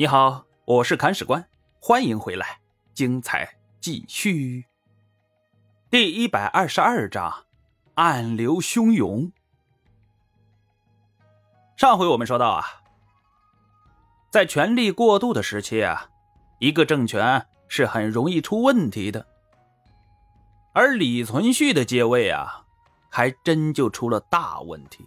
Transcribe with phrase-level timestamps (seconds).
[0.00, 1.46] 你好，我是砍史官，
[1.78, 2.60] 欢迎回来，
[2.94, 4.64] 精彩继续。
[5.90, 7.44] 第一百二十二章，
[7.96, 9.30] 暗流汹涌。
[11.76, 12.64] 上回我们说到啊，
[14.30, 16.08] 在权力过度的时期啊，
[16.60, 19.26] 一个政权是很容易出问题的。
[20.72, 22.64] 而李存勖的接位啊，
[23.10, 25.06] 还真就出了大问题。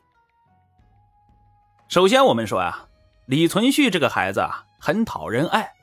[1.88, 2.88] 首先，我们说啊，
[3.25, 4.67] 李存勖这个孩子啊。
[4.85, 5.75] 很讨人爱，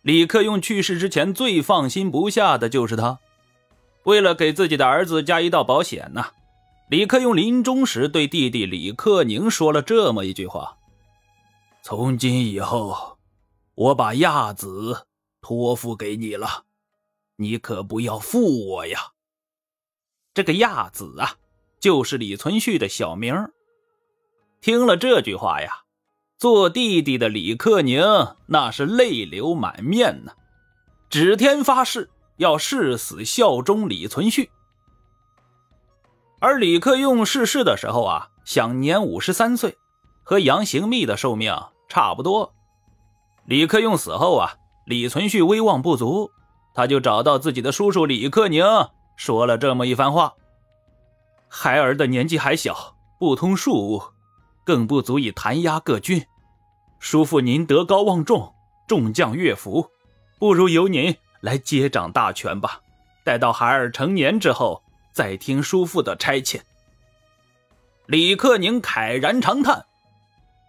[0.00, 3.20] 李克用去世之前最放心不下的就是他。
[4.02, 6.26] 为了给自己的儿子加一道保险呢，
[6.90, 10.76] 李克用临终时对弟弟李克宁说了这么一句话
[11.84, 13.16] ：“从今以后，
[13.76, 15.06] 我把亚子
[15.40, 16.64] 托付给你了，
[17.36, 19.12] 你可不要负我呀。”
[20.34, 21.36] 这个亚子啊，
[21.78, 23.52] 就是李存勖的小名。
[24.60, 25.81] 听了这句话呀。
[26.42, 28.02] 做弟弟的李克宁
[28.46, 30.32] 那是泪流满面呢，
[31.08, 34.48] 指天发誓要誓死效忠李存勖。
[36.40, 39.78] 而李克用逝世的时候啊，享年五十三岁，
[40.24, 41.56] 和杨行密的寿命
[41.88, 42.52] 差不多。
[43.44, 46.32] 李克用死后啊，李存勖威望不足，
[46.74, 48.64] 他就找到自己的叔叔李克宁，
[49.16, 50.34] 说了这么一番话
[51.46, 54.02] ：“孩儿的年纪还小，不通庶务，
[54.64, 56.20] 更不足以弹压各军。”
[57.02, 58.54] 叔父，您德高望重，
[58.86, 59.90] 众将乐服，
[60.38, 62.80] 不如由您来接掌大权吧。
[63.24, 66.60] 待到孩儿成年之后，再听叔父的差遣。
[68.06, 69.84] 李克宁慨然长叹：“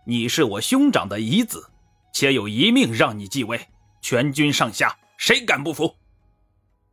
[0.08, 1.70] 你是我兄长的遗子，
[2.12, 3.68] 且有一命让你继位，
[4.02, 5.98] 全军上下谁敢不服？”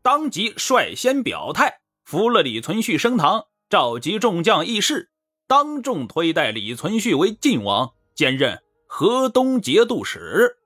[0.02, 5.10] 当即率先表态，扶了李存勖升堂，召集众将议事，
[5.46, 8.62] 当众推戴李存勖为晋王，兼任。
[8.92, 10.58] 河东节度使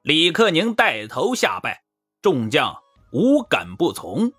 [0.00, 1.82] 李克宁带头下拜，
[2.22, 2.72] 众将
[3.10, 4.32] 无敢不从。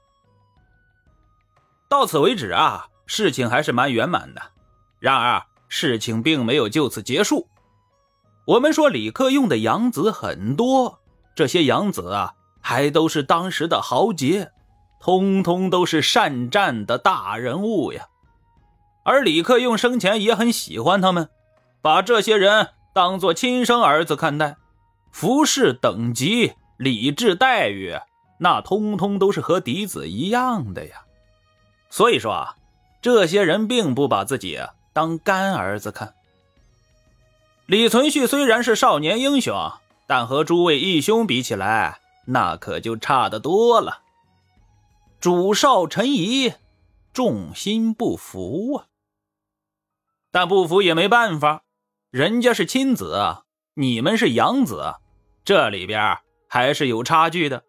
[1.89, 4.41] 到此为止啊，事情还是蛮圆满的。
[4.99, 7.49] 然而，事情并没有就此结束。
[8.47, 11.01] 我们说李克用的养子很多，
[11.35, 14.49] 这些养子啊，还都是当时的豪杰，
[15.01, 18.07] 通通都是善战的大人物呀。
[19.03, 21.29] 而李克用生前也很喜欢他们。
[21.81, 24.57] 把这些人当做亲生儿子看待，
[25.11, 27.97] 服饰等级、礼制待遇，
[28.39, 31.03] 那通通都是和嫡子一样的呀。
[31.89, 32.55] 所以说啊，
[33.01, 34.59] 这些人并不把自己
[34.93, 36.13] 当干儿子看。
[37.65, 39.71] 李存勖虽然是少年英雄，
[40.05, 44.01] 但和诸位义兄比起来，那可就差得多了。
[45.19, 46.53] 主少臣疑，
[47.13, 48.85] 众心不服啊。
[50.31, 51.63] 但不服也没办法。
[52.11, 53.37] 人家是亲子，
[53.73, 54.95] 你们是养子，
[55.45, 56.17] 这里边
[56.49, 57.63] 还是有差距的。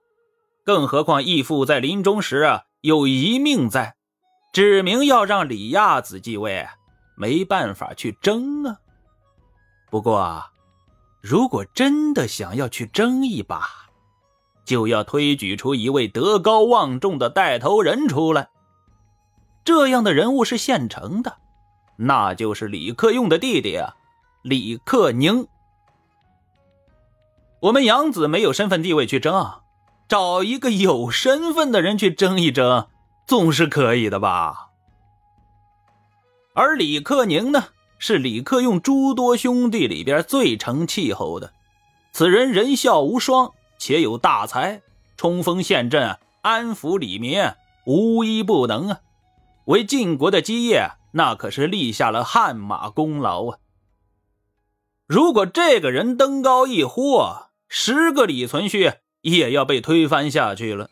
[0.65, 3.95] 更何况义父在临终时啊有一命在，
[4.53, 6.67] 指明要让李亚子继位，
[7.17, 8.79] 没办法去争啊。
[9.93, 10.51] 不过啊，
[11.21, 13.65] 如果真的想要去争一把，
[14.65, 18.49] 就要推举出一位德高望重的带头人出来。
[19.65, 21.37] 这样的人物是现成的，
[21.97, 23.95] 那就是李克用的弟弟啊。
[24.43, 25.47] 李克宁，
[27.61, 29.61] 我们养子没有身份地位去争，
[30.09, 32.89] 找一个有身份的人去争一争，
[33.25, 34.71] 总是可以的吧？
[36.55, 37.67] 而李克宁呢，
[38.01, 41.53] 是李克用诸多兄弟里边最成气候的。
[42.11, 44.83] 此人人孝无双，且有大才，
[45.17, 47.41] 冲锋陷阵、安抚李民，
[47.87, 48.99] 无一不能啊！
[49.67, 53.59] 为晋国的基业，那可是立下了汗马功劳啊！
[55.07, 57.21] 如果这个人登高一呼，
[57.69, 60.89] 十个李存勖也要被推翻下去了。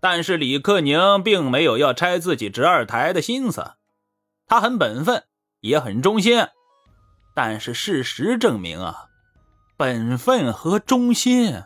[0.00, 3.72] 但是李克宁并没有要拆自己侄二台的心思，
[4.46, 5.24] 他很本分，
[5.60, 6.46] 也很忠心。
[7.34, 9.06] 但是事实证明啊，
[9.76, 11.62] 本分和忠心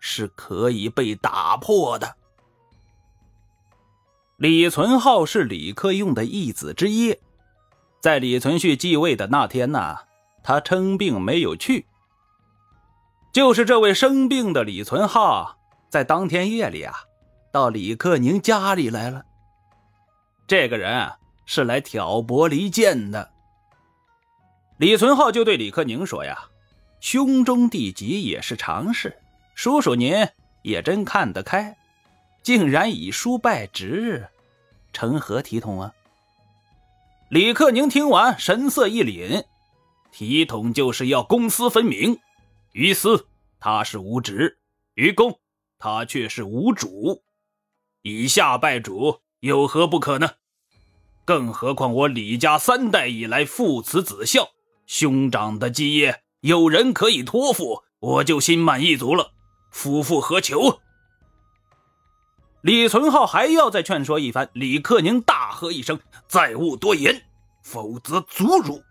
[0.00, 2.16] 是可以被打破的。
[4.36, 7.16] 李存浩是李克用的义子之一，
[8.00, 9.98] 在李存勖继位的那天呢。
[10.46, 11.86] 他称病没有去，
[13.32, 15.58] 就是这位生病的李存浩，
[15.90, 16.94] 在当天夜里啊，
[17.50, 19.24] 到李克宁家里来了。
[20.46, 23.28] 这个人啊是来挑拨离间的。
[24.76, 26.38] 李存浩就对李克宁说：“呀，
[27.00, 29.18] 兄终弟及也是常事，
[29.56, 30.28] 叔叔您
[30.62, 31.76] 也真看得开，
[32.44, 34.28] 竟然以书拜侄，
[34.92, 35.92] 成何体统啊？”
[37.30, 39.42] 李克宁听完，神色一凛。
[40.10, 42.18] 体统就是要公私分明，
[42.72, 43.26] 于私
[43.60, 44.58] 他是无职，
[44.94, 45.38] 于公
[45.78, 47.22] 他却是无主，
[48.02, 50.30] 以下拜主有何不可呢？
[51.24, 54.48] 更何况我李家三代以来父慈子孝，
[54.86, 59.32] 兄长的基业有人可以托付，我就心满意足了。
[59.70, 60.80] 夫复何求？
[62.62, 67.22] 李存浩还要再劝说一番，李克宁大喝一声：“再勿多言，
[67.62, 68.82] 否则族辱！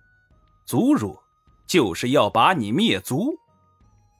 [0.66, 1.18] 族辱
[1.68, 3.36] 就是要把你灭族。”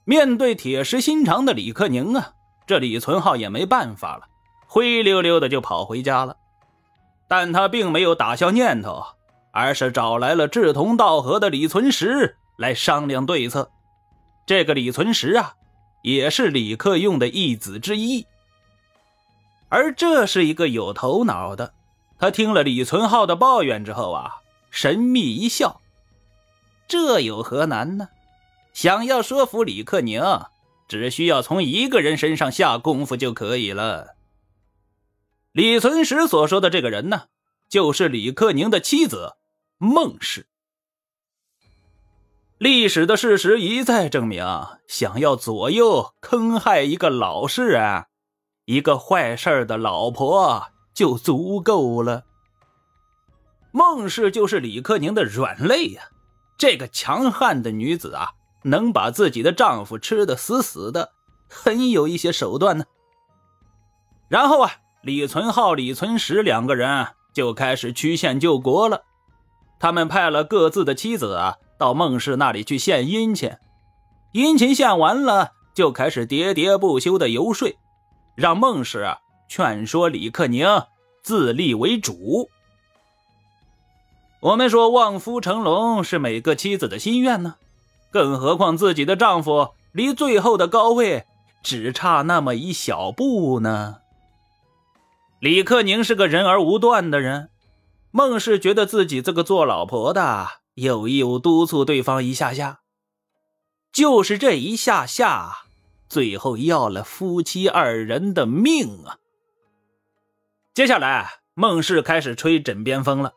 [0.04, 2.32] 面对铁石心肠的李克宁啊，
[2.66, 4.22] 这李存浩也没办法了，
[4.66, 6.36] 灰溜溜的就跑回家了。
[7.28, 9.04] 但他并没有打消念头，
[9.50, 13.68] 而是找来了志同道合的李存实来商量对策。
[14.46, 15.54] 这个李存实啊，
[16.02, 18.24] 也是李克用的义子之一。
[19.68, 21.74] 而这是一个有头脑的，
[22.20, 24.36] 他听了李存浩的抱怨之后啊，
[24.70, 25.80] 神秘一笑
[26.88, 28.08] ：“这有何难呢？
[28.72, 30.22] 想要说服李克宁，
[30.86, 34.16] 只需要从一个人身上下功夫就可以了。”
[35.52, 37.24] 李存实所说的这个人呢，
[37.68, 39.36] 就是李克宁的妻子
[39.78, 40.46] 孟氏。
[42.58, 44.44] 历史的事实一再证明，
[44.86, 48.04] 想要左右坑害一个老实人，
[48.66, 52.24] 一个坏事的老婆就足够了。
[53.72, 56.08] 孟氏就是李克宁的软肋呀，
[56.58, 58.30] 这个强悍的女子啊，
[58.62, 61.12] 能把自己的丈夫吃得死死的，
[61.48, 62.84] 很有一些手段呢。
[64.28, 64.72] 然后啊。
[65.02, 69.04] 李存浩、李存实两个人就开始曲线救国了。
[69.78, 73.52] 他们派了各自的妻子啊到孟氏那里去献殷勤，
[74.32, 77.72] 殷勤献完了，就开始喋喋不休的游说，
[78.34, 79.18] 让孟氏啊
[79.48, 80.66] 劝说李克宁
[81.22, 82.50] 自立为主。
[84.46, 87.56] 我们说望夫成龙是每个妻子的心愿呢，
[88.12, 91.24] 更何况自己的丈夫离最后的高位
[91.64, 93.96] 只差那么一小步呢？
[95.40, 97.50] 李克宁是个人而无断的人，
[98.12, 102.82] 孟氏觉得自己这个做老婆的有义务督促对方一下下，
[103.92, 105.64] 就是这一下下，
[106.08, 109.18] 最后要了夫妻二人的命啊！
[110.72, 113.32] 接下来，孟氏开始吹枕边风了。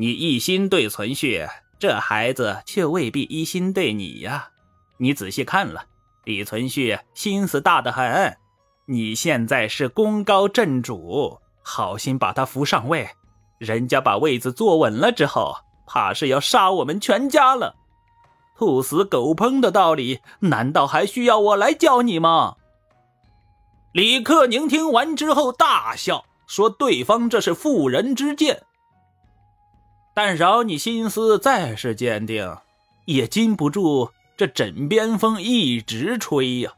[0.00, 1.44] 你一心对存续，
[1.76, 4.50] 这孩子却未必一心对你呀。
[4.98, 5.86] 你仔细看了，
[6.22, 8.36] 李存勖心思大得很。
[8.86, 13.08] 你现在是功高震主，好心把他扶上位，
[13.58, 17.74] 人家把位子坐稳了之后，怕是要杀我们全家了。
[18.56, 22.54] 兔死狗烹的道理，难道还需要我来教你吗？
[23.92, 28.62] 李克宁听完之后大笑，说：“对方这是妇人之见，
[30.20, 32.56] 但饶你心思再是坚定，
[33.04, 36.74] 也禁不住这枕边风一直吹呀。”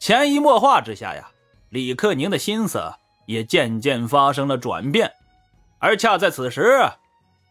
[0.00, 1.30] 潜移默化之下呀，
[1.68, 2.94] 李克宁的心思
[3.26, 5.12] 也渐渐发生了转变，
[5.78, 6.88] 而恰在此时，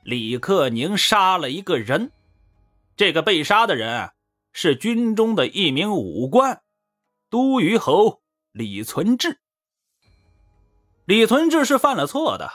[0.01, 2.11] 李克宁杀了一个人。
[2.95, 4.09] 这个被杀的人
[4.51, 6.63] 是军中的一名武官，
[7.29, 8.21] 都虞侯
[8.51, 9.37] 李存志。
[11.05, 12.49] 李存志是犯了错的，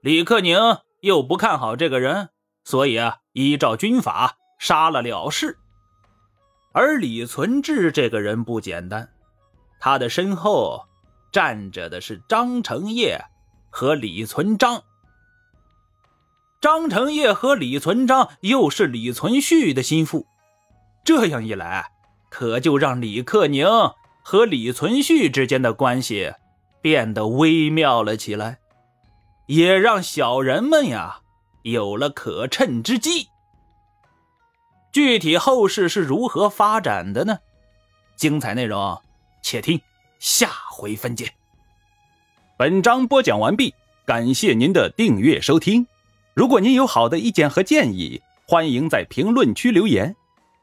[0.00, 0.56] 李克宁
[1.00, 2.30] 又不看好这个人，
[2.64, 5.58] 所以啊，依照军法杀了了事。
[6.72, 9.08] 而李存志这个人不简单。
[9.80, 10.84] 他的身后
[11.32, 13.24] 站着的是张承业
[13.70, 14.82] 和李存璋。
[16.60, 20.26] 张成业和李存璋又是李存勖的心腹，
[21.04, 21.92] 这样一来，
[22.28, 23.66] 可就让李克宁
[24.24, 26.32] 和李存勖之间的关系
[26.82, 28.58] 变得微妙了起来，
[29.48, 31.20] 也让小人们呀
[31.62, 33.28] 有了可趁之机。
[34.92, 37.38] 具体后事是如何发展的呢？
[38.14, 39.00] 精彩内容。
[39.42, 39.80] 且听
[40.18, 41.32] 下回分解。
[42.58, 43.74] 本章播讲完毕，
[44.04, 45.86] 感谢您的订阅收听。
[46.34, 50.14] 如果您有好的意见和建议，欢迎在评论区留言。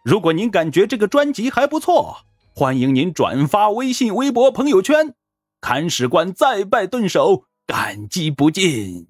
[0.04, 2.18] 如果您感觉这个专辑还不错，
[2.54, 5.16] 欢迎您转发微信、微博、朋友圈。
[5.60, 9.08] 看史官再拜顿首，感激不尽。